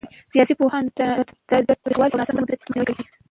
سیاسي 0.33 0.53
پوهاوی 0.59 0.89
د 0.97 0.99
تاوتریخوالي 1.49 2.11
او 2.13 2.19
ناسم 2.19 2.35
مدیریت 2.41 2.61
مخنیوي 2.61 2.85
کوي 2.97 3.03